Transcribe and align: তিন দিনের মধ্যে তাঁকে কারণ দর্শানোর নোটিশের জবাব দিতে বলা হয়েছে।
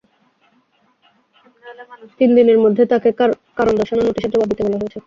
তিন 2.19 2.29
দিনের 2.37 2.59
মধ্যে 2.63 2.83
তাঁকে 2.91 3.09
কারণ 3.57 3.73
দর্শানোর 3.79 4.07
নোটিশের 4.07 4.31
জবাব 4.33 4.47
দিতে 4.51 4.63
বলা 4.65 4.77
হয়েছে। 4.79 4.99